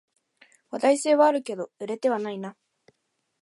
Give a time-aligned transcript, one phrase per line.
[0.71, 2.57] 話題性はあるけど売れてはないな